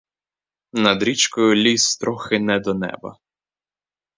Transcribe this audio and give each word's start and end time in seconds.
Над 0.73 1.03
річкою 1.03 1.55
ліс 1.55 1.97
трохи 1.97 2.39
не 2.39 2.59
до 2.59 2.73
неба. 2.73 3.17